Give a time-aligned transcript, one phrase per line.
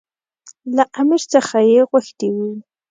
[0.75, 2.49] له امیر څخه یې غوښتي وو.